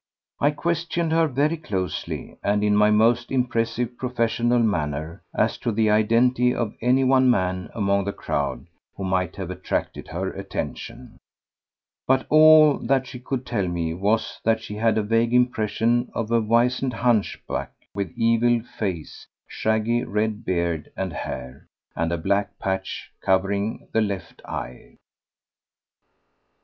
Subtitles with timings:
[0.39, 5.91] I questioned her very closely and in my most impressive professional manner as to the
[5.91, 11.17] identity of any one man among the crowd who might have attracted her attention,
[12.07, 16.31] but all that she could tell me was that she had a vague impression of
[16.31, 23.11] a wizened hunchback with evil face, shaggy red beard and hair, and a black patch
[23.21, 24.95] covering the left eye.